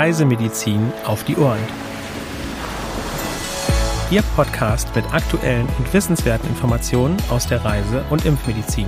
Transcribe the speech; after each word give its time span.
Reisemedizin 0.00 0.94
auf 1.04 1.24
die 1.24 1.36
Ohren. 1.36 1.60
Ihr 4.10 4.22
Podcast 4.34 4.96
mit 4.96 5.04
aktuellen 5.12 5.68
und 5.76 5.92
wissenswerten 5.92 6.48
Informationen 6.48 7.18
aus 7.28 7.46
der 7.46 7.62
Reise- 7.62 8.02
und 8.08 8.24
Impfmedizin. 8.24 8.86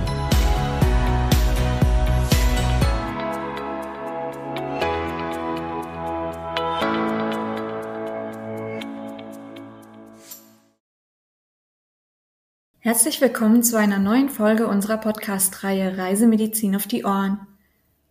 Herzlich 12.79 13.21
willkommen 13.21 13.61
zu 13.61 13.77
einer 13.77 13.99
neuen 13.99 14.29
Folge 14.29 14.65
unserer 14.65 14.97
Podcast-Reihe 14.97 15.95
Reisemedizin 15.95 16.75
auf 16.75 16.87
die 16.87 17.05
Ohren. 17.05 17.52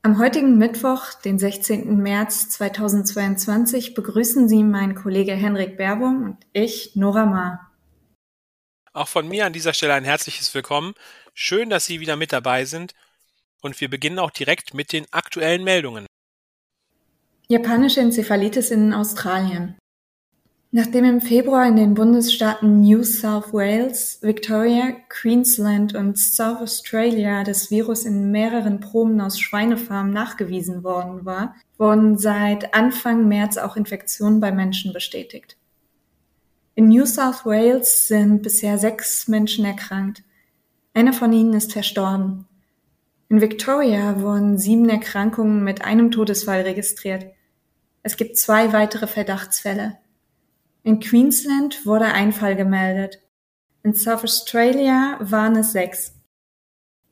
Am 0.04 0.18
heutigen 0.18 0.58
Mittwoch, 0.58 1.14
den 1.14 1.38
16. 1.38 1.96
März 1.96 2.48
2022, 2.48 3.94
begrüßen 3.94 4.48
Sie 4.48 4.64
mein 4.64 4.96
Kollege 4.96 5.32
Henrik 5.32 5.76
Berbum 5.76 6.24
und 6.24 6.38
ich, 6.52 6.96
Nora 6.96 7.24
Ma. 7.24 7.70
Auch 8.92 9.06
von 9.06 9.28
mir 9.28 9.46
an 9.46 9.52
dieser 9.52 9.72
Stelle 9.72 9.94
ein 9.94 10.02
herzliches 10.02 10.52
Willkommen. 10.56 10.94
Schön, 11.34 11.70
dass 11.70 11.86
Sie 11.86 12.00
wieder 12.00 12.16
mit 12.16 12.32
dabei 12.32 12.64
sind. 12.64 12.94
Und 13.60 13.80
wir 13.80 13.88
beginnen 13.88 14.18
auch 14.18 14.32
direkt 14.32 14.74
mit 14.74 14.92
den 14.92 15.06
aktuellen 15.12 15.62
Meldungen. 15.62 16.06
Japanische 17.46 18.00
Enzephalitis 18.00 18.72
in 18.72 18.92
Australien. 18.92 19.78
Nachdem 20.74 21.04
im 21.04 21.20
Februar 21.20 21.68
in 21.68 21.76
den 21.76 21.92
Bundesstaaten 21.92 22.80
New 22.80 23.02
South 23.02 23.52
Wales, 23.52 24.18
Victoria, 24.22 24.92
Queensland 25.10 25.94
und 25.94 26.16
South 26.16 26.62
Australia 26.62 27.44
das 27.44 27.70
Virus 27.70 28.06
in 28.06 28.30
mehreren 28.30 28.80
Proben 28.80 29.20
aus 29.20 29.38
Schweinefarmen 29.38 30.14
nachgewiesen 30.14 30.82
worden 30.82 31.26
war, 31.26 31.54
wurden 31.76 32.16
seit 32.16 32.72
Anfang 32.72 33.28
März 33.28 33.58
auch 33.58 33.76
Infektionen 33.76 34.40
bei 34.40 34.50
Menschen 34.50 34.94
bestätigt. 34.94 35.58
In 36.74 36.88
New 36.88 37.04
South 37.04 37.44
Wales 37.44 38.08
sind 38.08 38.40
bisher 38.40 38.78
sechs 38.78 39.28
Menschen 39.28 39.66
erkrankt. 39.66 40.22
Einer 40.94 41.12
von 41.12 41.34
ihnen 41.34 41.52
ist 41.52 41.74
verstorben. 41.74 42.46
In 43.28 43.42
Victoria 43.42 44.22
wurden 44.22 44.56
sieben 44.56 44.88
Erkrankungen 44.88 45.64
mit 45.64 45.84
einem 45.84 46.10
Todesfall 46.10 46.62
registriert. 46.62 47.26
Es 48.02 48.16
gibt 48.16 48.38
zwei 48.38 48.72
weitere 48.72 49.06
Verdachtsfälle. 49.06 49.98
In 50.84 50.98
Queensland 50.98 51.86
wurde 51.86 52.06
ein 52.06 52.32
Fall 52.32 52.56
gemeldet. 52.56 53.20
In 53.84 53.94
South 53.94 54.24
Australia 54.24 55.16
waren 55.20 55.54
es 55.54 55.72
sechs. 55.72 56.14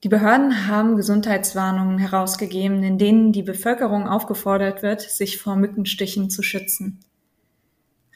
Die 0.03 0.09
Behörden 0.09 0.67
haben 0.67 0.97
Gesundheitswarnungen 0.97 1.99
herausgegeben, 1.99 2.83
in 2.83 2.99
denen 2.99 3.33
die 3.33 3.43
Bevölkerung 3.43 4.09
aufgefordert 4.09 4.83
wird, 4.83 5.03
sich 5.03 5.39
vor 5.39 5.55
Mückenstichen 5.55 6.31
zu 6.31 6.43
schützen. 6.43 7.01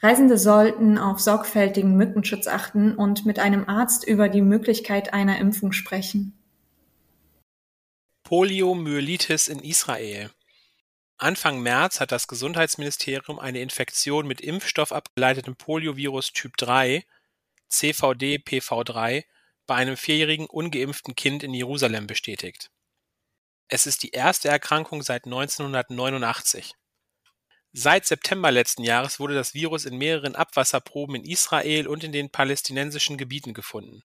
Reisende 0.01 0.37
sollten 0.37 0.97
auf 0.97 1.19
sorgfältigen 1.19 1.95
Mückenschutz 1.95 2.47
achten 2.47 2.93
und 2.93 3.25
mit 3.25 3.39
einem 3.39 3.69
Arzt 3.69 4.05
über 4.05 4.27
die 4.27 4.41
Möglichkeit 4.41 5.13
einer 5.13 5.39
Impfung 5.39 5.71
sprechen. 5.71 6.33
Poliomyelitis 8.23 9.47
in 9.47 9.59
Israel. 9.59 10.31
Anfang 11.17 11.61
März 11.61 12.01
hat 12.01 12.11
das 12.11 12.27
Gesundheitsministerium 12.27 13.39
eine 13.39 13.61
Infektion 13.61 14.27
mit 14.27 14.41
impfstoffabgeleitetem 14.41 15.55
Poliovirus 15.55 16.33
Typ 16.33 16.57
3 16.57 17.05
(CVD-PV3) 17.69 19.23
bei 19.65 19.75
einem 19.75 19.95
vierjährigen 19.95 20.45
ungeimpften 20.47 21.15
Kind 21.15 21.41
in 21.43 21.53
Jerusalem 21.53 22.05
bestätigt. 22.05 22.69
Es 23.69 23.87
ist 23.87 24.03
die 24.03 24.09
erste 24.09 24.49
Erkrankung 24.49 25.03
seit 25.03 25.23
1989. 25.23 26.73
Seit 27.71 28.05
September 28.05 28.51
letzten 28.51 28.83
Jahres 28.83 29.17
wurde 29.17 29.35
das 29.35 29.53
Virus 29.53 29.85
in 29.85 29.97
mehreren 29.97 30.35
Abwasserproben 30.35 31.15
in 31.15 31.23
Israel 31.23 31.87
und 31.87 32.03
in 32.03 32.11
den 32.11 32.29
palästinensischen 32.29 33.17
Gebieten 33.17 33.53
gefunden. 33.53 34.03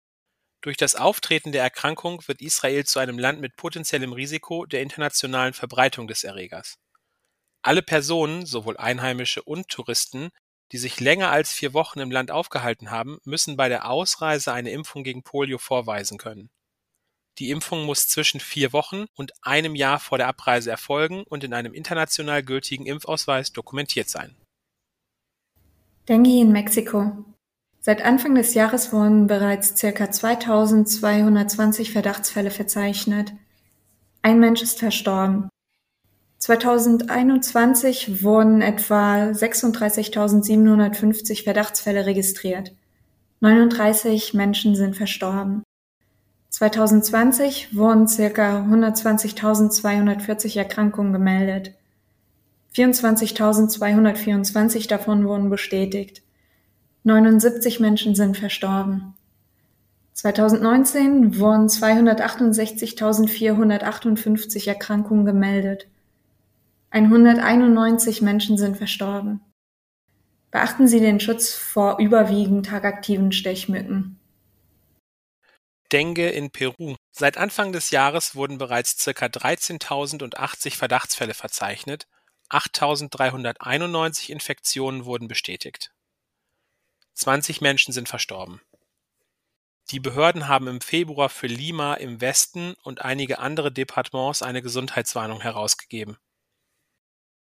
Durch 0.62 0.78
das 0.78 0.94
Auftreten 0.94 1.52
der 1.52 1.64
Erkrankung 1.64 2.26
wird 2.26 2.40
Israel 2.40 2.86
zu 2.86 2.98
einem 2.98 3.18
Land 3.18 3.42
mit 3.42 3.56
potenziellem 3.56 4.14
Risiko 4.14 4.64
der 4.64 4.80
internationalen 4.80 5.52
Verbreitung 5.52 6.08
des 6.08 6.24
Erregers 6.24 6.78
alle 7.66 7.82
Personen, 7.82 8.46
sowohl 8.46 8.76
Einheimische 8.76 9.42
und 9.42 9.68
Touristen, 9.68 10.30
die 10.72 10.78
sich 10.78 11.00
länger 11.00 11.30
als 11.30 11.52
vier 11.52 11.72
Wochen 11.72 12.00
im 12.00 12.10
Land 12.10 12.30
aufgehalten 12.30 12.90
haben, 12.90 13.18
müssen 13.24 13.56
bei 13.56 13.68
der 13.68 13.88
Ausreise 13.88 14.52
eine 14.52 14.70
Impfung 14.70 15.04
gegen 15.04 15.22
Polio 15.22 15.58
vorweisen 15.58 16.18
können. 16.18 16.50
Die 17.38 17.50
Impfung 17.50 17.84
muss 17.84 18.06
zwischen 18.06 18.38
vier 18.38 18.72
Wochen 18.72 19.06
und 19.14 19.32
einem 19.42 19.74
Jahr 19.74 19.98
vor 19.98 20.18
der 20.18 20.28
Abreise 20.28 20.70
erfolgen 20.70 21.24
und 21.24 21.42
in 21.42 21.52
einem 21.52 21.74
international 21.74 22.42
gültigen 22.42 22.86
Impfausweis 22.86 23.52
dokumentiert 23.52 24.08
sein. 24.08 24.36
Dengue 26.08 26.40
in 26.40 26.52
Mexiko. 26.52 27.24
Seit 27.80 28.02
Anfang 28.02 28.34
des 28.34 28.54
Jahres 28.54 28.92
wurden 28.92 29.26
bereits 29.26 29.80
ca. 29.80 30.10
2220 30.10 31.92
Verdachtsfälle 31.92 32.50
verzeichnet. 32.50 33.32
Ein 34.22 34.38
Mensch 34.38 34.62
ist 34.62 34.78
verstorben. 34.78 35.50
2021 36.44 38.22
wurden 38.22 38.60
etwa 38.60 39.30
36.750 39.30 41.42
Verdachtsfälle 41.42 42.04
registriert. 42.04 42.74
39 43.40 44.34
Menschen 44.34 44.76
sind 44.76 44.94
verstorben. 44.94 45.62
2020 46.50 47.74
wurden 47.74 48.04
ca. 48.04 48.60
120.240 48.60 50.58
Erkrankungen 50.58 51.14
gemeldet. 51.14 51.72
24.224 52.76 54.86
davon 54.86 55.26
wurden 55.26 55.48
bestätigt. 55.48 56.20
79 57.04 57.80
Menschen 57.80 58.14
sind 58.14 58.36
verstorben. 58.36 59.14
2019 60.12 61.38
wurden 61.38 61.68
268.458 61.68 64.68
Erkrankungen 64.68 65.24
gemeldet. 65.24 65.86
191 66.94 68.22
Menschen 68.22 68.56
sind 68.56 68.76
verstorben. 68.76 69.40
Beachten 70.52 70.86
Sie 70.86 71.00
den 71.00 71.18
Schutz 71.18 71.52
vor 71.52 71.98
überwiegend 71.98 72.66
tagaktiven 72.66 73.32
Stechmücken. 73.32 74.20
Dengue 75.90 76.30
in 76.30 76.52
Peru. 76.52 76.94
Seit 77.10 77.36
Anfang 77.36 77.72
des 77.72 77.90
Jahres 77.90 78.36
wurden 78.36 78.58
bereits 78.58 79.04
ca. 79.04 79.26
13.080 79.26 80.76
Verdachtsfälle 80.76 81.34
verzeichnet, 81.34 82.06
8.391 82.48 84.30
Infektionen 84.30 85.04
wurden 85.04 85.26
bestätigt. 85.26 85.92
20 87.14 87.60
Menschen 87.60 87.92
sind 87.92 88.08
verstorben. 88.08 88.60
Die 89.90 89.98
Behörden 89.98 90.46
haben 90.46 90.68
im 90.68 90.80
Februar 90.80 91.28
für 91.28 91.48
Lima 91.48 91.94
im 91.94 92.20
Westen 92.20 92.74
und 92.84 93.02
einige 93.02 93.40
andere 93.40 93.72
Departements 93.72 94.42
eine 94.42 94.62
Gesundheitswarnung 94.62 95.40
herausgegeben. 95.40 96.18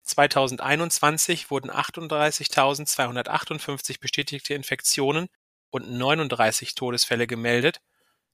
2021 0.07 1.51
wurden 1.51 1.69
38.258 1.69 3.99
bestätigte 3.99 4.53
Infektionen 4.53 5.27
und 5.69 5.91
39 5.91 6.75
Todesfälle 6.75 7.27
gemeldet, 7.27 7.81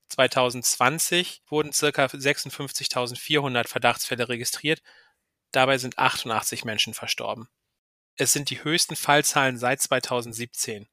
2020 0.09 1.41
wurden 1.47 1.71
ca. 1.71 2.05
56.400 2.05 3.67
Verdachtsfälle 3.67 4.29
registriert, 4.29 4.81
dabei 5.51 5.77
sind 5.77 5.97
88 5.97 6.65
Menschen 6.65 6.93
verstorben. 6.93 7.47
Es 8.15 8.31
sind 8.31 8.51
die 8.51 8.63
höchsten 8.63 8.95
Fallzahlen 8.95 9.57
seit 9.57 9.81
2017. 9.81 10.87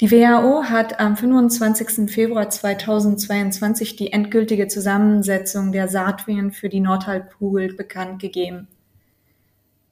Die 0.00 0.10
WHO 0.10 0.64
hat 0.64 0.98
am 0.98 1.16
25. 1.16 2.10
Februar 2.10 2.50
2022 2.50 3.94
die 3.94 4.12
endgültige 4.12 4.66
Zusammensetzung 4.66 5.70
der 5.70 5.86
Saatviren 5.86 6.50
für 6.50 6.68
die 6.68 6.80
Nordhalbkugel 6.80 7.74
bekannt 7.74 8.20
gegeben. 8.20 8.66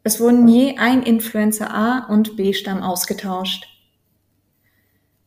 Es 0.03 0.19
wurden 0.19 0.49
je 0.49 0.79
ein 0.79 1.05
Influenza 1.05 1.69
A 1.69 2.09
und 2.09 2.37
B-Stamm 2.37 2.83
ausgetauscht. 2.83 3.69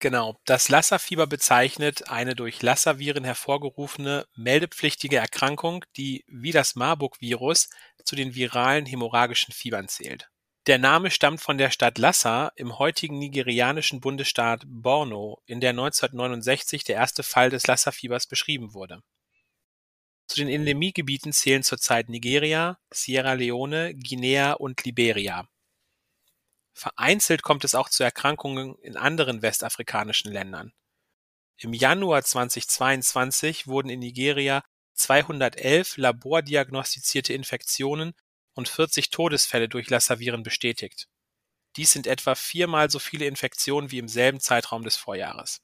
Genau, 0.00 0.38
das 0.44 0.68
Lassa-Fieber 0.68 1.26
bezeichnet 1.26 2.08
eine 2.08 2.36
durch 2.36 2.62
Lassa-Viren 2.62 3.24
hervorgerufene 3.24 4.26
meldepflichtige 4.36 5.16
Erkrankung, 5.16 5.84
die 5.96 6.24
wie 6.28 6.52
das 6.52 6.76
Marburg-Virus 6.76 7.68
zu 8.04 8.14
den 8.14 8.36
viralen 8.36 8.86
hämorrhagischen 8.86 9.52
Fiebern 9.52 9.88
zählt. 9.88 10.28
Der 10.68 10.78
Name 10.78 11.10
stammt 11.10 11.40
von 11.40 11.58
der 11.58 11.70
Stadt 11.70 11.98
Lassa 11.98 12.52
im 12.54 12.78
heutigen 12.78 13.18
nigerianischen 13.18 14.00
Bundesstaat 14.00 14.62
Borno, 14.66 15.42
in 15.46 15.60
der 15.60 15.70
1969 15.70 16.84
der 16.84 16.96
erste 16.96 17.24
Fall 17.24 17.50
des 17.50 17.66
Lassa-Fiebers 17.66 18.28
beschrieben 18.28 18.74
wurde. 18.74 19.02
Zu 20.28 20.36
den 20.36 20.48
Endemiegebieten 20.48 21.32
zählen 21.32 21.62
zurzeit 21.62 22.08
Nigeria, 22.08 22.78
Sierra 22.92 23.32
Leone, 23.32 23.94
Guinea 23.94 24.52
und 24.52 24.84
Liberia. 24.84 25.48
Vereinzelt 26.78 27.42
kommt 27.42 27.64
es 27.64 27.74
auch 27.74 27.88
zu 27.88 28.04
Erkrankungen 28.04 28.76
in 28.82 28.96
anderen 28.96 29.42
westafrikanischen 29.42 30.30
Ländern. 30.30 30.72
Im 31.56 31.72
Januar 31.72 32.22
2022 32.22 33.66
wurden 33.66 33.88
in 33.88 33.98
Nigeria 33.98 34.62
211 34.94 35.96
labordiagnostizierte 35.96 37.32
Infektionen 37.32 38.14
und 38.54 38.68
40 38.68 39.10
Todesfälle 39.10 39.68
durch 39.68 39.90
Lassa-Viren 39.90 40.44
bestätigt. 40.44 41.08
Dies 41.74 41.90
sind 41.90 42.06
etwa 42.06 42.36
viermal 42.36 42.90
so 42.90 43.00
viele 43.00 43.26
Infektionen 43.26 43.90
wie 43.90 43.98
im 43.98 44.06
selben 44.06 44.38
Zeitraum 44.38 44.84
des 44.84 44.94
Vorjahres. 44.94 45.60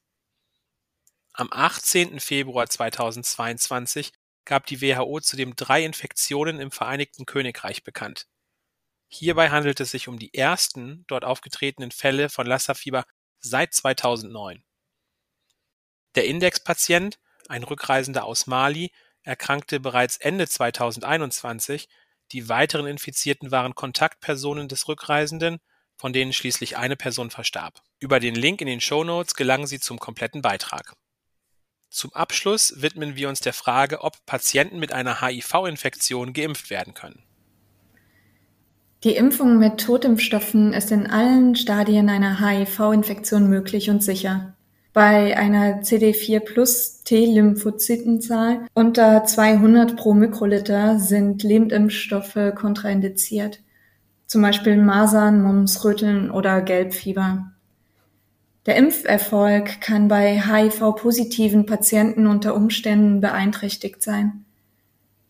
Am 1.31 1.47
18. 1.49 2.19
Februar 2.19 2.67
2022 2.67 4.11
gab 4.43 4.65
die 4.65 4.81
WHO 4.81 5.21
zudem 5.21 5.55
drei 5.55 5.85
Infektionen 5.85 6.59
im 6.59 6.71
Vereinigten 6.71 7.25
Königreich 7.25 7.85
bekannt. 7.85 8.27
Hierbei 9.07 9.49
handelt 9.49 9.79
es 9.79 9.91
sich 9.91 10.07
um 10.07 10.19
die 10.19 10.33
ersten 10.33 11.05
dort 11.07 11.25
aufgetretenen 11.25 11.91
Fälle 11.91 12.29
von 12.29 12.45
Lassa-Fieber 12.45 13.05
seit 13.39 13.73
2009. 13.73 14.63
Der 16.15 16.25
Indexpatient, 16.25 17.19
ein 17.47 17.63
Rückreisender 17.63 18.23
aus 18.25 18.47
Mali, 18.47 18.91
erkrankte 19.23 19.79
bereits 19.79 20.17
Ende 20.17 20.47
2021 20.47 21.87
die 22.31 22.49
weiteren 22.49 22.87
Infizierten 22.87 23.51
waren 23.51 23.75
Kontaktpersonen 23.75 24.67
des 24.67 24.87
Rückreisenden, 24.87 25.59
von 25.95 26.11
denen 26.11 26.33
schließlich 26.33 26.77
eine 26.77 26.95
Person 26.95 27.29
verstarb. 27.29 27.81
Über 27.99 28.19
den 28.19 28.35
Link 28.35 28.61
in 28.61 28.67
den 28.67 28.81
Shownotes 28.81 29.35
gelangen 29.35 29.67
Sie 29.67 29.79
zum 29.79 29.99
kompletten 29.99 30.41
Beitrag. 30.41 30.95
Zum 31.89 32.13
Abschluss 32.13 32.81
widmen 32.81 33.15
wir 33.15 33.29
uns 33.29 33.39
der 33.39 33.53
Frage, 33.53 34.01
ob 34.01 34.25
Patienten 34.25 34.79
mit 34.79 34.91
einer 34.91 35.21
HIV-Infektion 35.21 36.33
geimpft 36.33 36.69
werden 36.69 36.93
können. 36.93 37.23
Die 39.05 39.15
Impfung 39.15 39.59
mit 39.59 39.79
Totimpfstoffen 39.79 40.73
ist 40.73 40.91
in 40.91 41.07
allen 41.07 41.55
Stadien 41.55 42.09
einer 42.09 42.41
HIV-Infektion 42.41 43.47
möglich 43.47 43.89
und 43.89 44.03
sicher 44.03 44.55
bei 44.95 45.37
einer 45.37 45.81
CD4-Plus-T-Lymphozytenzahl 45.81 48.65
unter 48.73 49.25
200 49.25 49.97
pro 49.97 50.13
Mikroliter 50.13 50.99
sind 50.99 51.43
Lebendimpfstoffe 51.43 52.53
kontraindiziert, 52.55 53.59
zum 54.25 54.41
Beispiel 54.41 54.77
Masern, 54.77 55.43
Mumps, 55.43 55.83
Röteln 55.83 56.31
oder 56.31 56.61
Gelbfieber. 56.61 57.51
Der 58.65 58.77
Impferfolg 58.77 59.81
kann 59.81 60.07
bei 60.07 60.41
HIV-positiven 60.41 61.65
Patienten 61.65 62.25
unter 62.25 62.55
Umständen 62.55 63.19
beeinträchtigt 63.19 64.01
sein. 64.01 64.45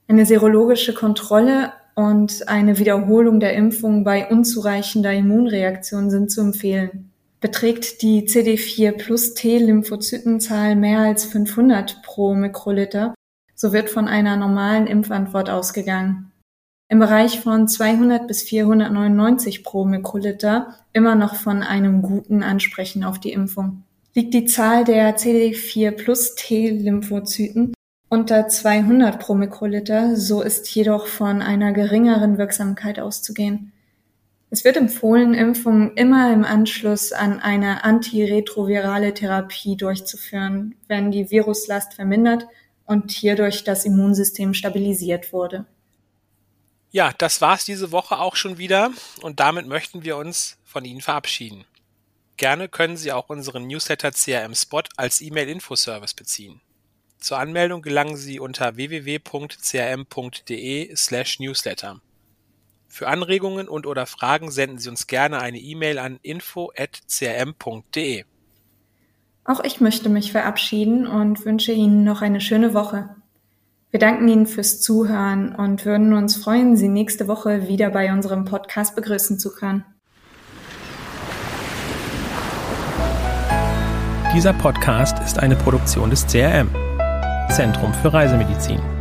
Eine 0.08 0.28
serologische 0.28 0.94
Kontrolle 0.94 1.74
und 1.96 2.48
eine 2.48 2.78
Wiederholung 2.78 3.40
der 3.40 3.54
Impfung 3.54 4.04
bei 4.04 4.30
unzureichender 4.30 5.14
Immunreaktion 5.14 6.10
sind 6.10 6.30
zu 6.30 6.42
empfehlen. 6.42 7.12
Beträgt 7.40 8.02
die 8.02 8.28
CD4-plus-T-Lymphozytenzahl 8.28 10.76
mehr 10.76 11.00
als 11.00 11.24
500 11.26 12.02
pro 12.04 12.34
Mikroliter, 12.34 13.16
so 13.56 13.72
wird 13.72 13.90
von 13.90 14.08
einer 14.08 14.36
normalen 14.36 14.88
Impfantwort 14.88 15.50
ausgegangen. 15.50 16.32
Im 16.88 17.00
Bereich 17.00 17.40
von 17.40 17.68
200 17.68 18.28
bis 18.28 18.44
499 18.44 19.64
pro 19.64 19.86
Mikroliter 19.86 20.76
immer 20.94 21.16
noch 21.16 21.34
von 21.36 21.64
einem 21.64 22.02
guten 22.02 22.44
Ansprechen 22.44 23.04
auf 23.04 23.20
die 23.20 23.32
Impfung. 23.32 23.84
Liegt 24.14 24.34
die 24.34 24.46
Zahl 24.46 24.84
der 24.84 25.18
CD4-plus-T-Lymphozyten 25.18 27.75
unter 28.16 28.48
200 28.48 29.20
pro 29.20 29.36
Mikroliter, 29.36 30.16
so 30.16 30.42
ist 30.42 30.74
jedoch 30.74 31.06
von 31.06 31.42
einer 31.42 31.74
geringeren 31.74 32.38
Wirksamkeit 32.38 32.98
auszugehen. 32.98 33.74
Es 34.50 34.64
wird 34.64 34.78
empfohlen, 34.78 35.34
Impfungen 35.34 35.98
immer 35.98 36.32
im 36.32 36.46
Anschluss 36.46 37.12
an 37.12 37.42
eine 37.42 37.84
antiretrovirale 37.84 39.14
Therapie 39.14 39.76
durchzuführen, 39.76 40.76
wenn 40.88 41.12
die 41.12 41.30
Viruslast 41.30 41.96
vermindert 41.96 42.48
und 42.86 43.12
hierdurch 43.12 43.66
das 43.66 43.84
Immunsystem 43.84 44.54
stabilisiert 44.54 45.34
wurde. 45.34 45.66
Ja, 46.92 47.12
das 47.18 47.42
war's 47.42 47.66
diese 47.66 47.92
Woche 47.92 48.18
auch 48.18 48.38
schon 48.38 48.58
wieder 48.58 48.92
und 49.24 49.42
damit 49.42 49.68
möchten 49.68 50.06
wir 50.06 50.16
uns 50.16 50.56
von 50.64 50.86
Ihnen 50.86 51.02
verabschieden. 51.02 51.66
Gerne 52.38 52.70
können 52.70 52.96
Sie 52.96 53.12
auch 53.12 53.28
unseren 53.28 53.68
Newsletter 53.68 54.12
CRM 54.12 54.56
Spot 54.56 54.84
als 54.96 55.20
E-Mail-Infoservice 55.20 56.14
beziehen. 56.14 56.62
Zur 57.26 57.40
Anmeldung 57.40 57.82
gelangen 57.82 58.16
Sie 58.18 58.40
unter 58.40 58.76
www.crm.de 58.76 59.56
slash 60.96 61.40
newsletter. 61.40 62.00
Für 62.88 63.08
Anregungen 63.08 63.68
und/oder 63.68 64.06
Fragen 64.06 64.52
senden 64.52 64.78
Sie 64.78 64.90
uns 64.90 65.08
gerne 65.08 65.42
eine 65.42 65.58
E-Mail 65.58 65.98
an 65.98 66.20
info@crm.de. 66.22 68.26
Auch 69.44 69.64
ich 69.64 69.82
möchte 69.82 70.10
mich 70.10 70.34
verabschieden 70.34 71.08
und 71.08 71.44
wünsche 71.46 71.72
Ihnen 71.72 72.04
noch 72.04 72.22
eine 72.22 72.42
schöne 72.42 72.76
Woche. 72.76 73.16
Wir 73.90 74.00
danken 74.00 74.28
Ihnen 74.28 74.46
fürs 74.46 74.82
Zuhören 74.82 75.56
und 75.56 75.84
würden 75.84 76.14
uns 76.14 76.36
freuen, 76.36 76.78
Sie 76.78 76.90
nächste 76.90 77.28
Woche 77.28 77.68
wieder 77.68 77.90
bei 77.90 78.14
unserem 78.14 78.46
Podcast 78.46 78.96
begrüßen 78.96 79.40
zu 79.40 79.52
können. 79.52 79.84
Dieser 84.36 84.54
Podcast 84.54 85.18
ist 85.26 85.40
eine 85.40 85.56
Produktion 85.56 86.12
des 86.12 86.28
CRM, 86.28 86.70
Zentrum 87.56 87.94
für 87.94 88.12
Reisemedizin. 88.12 88.95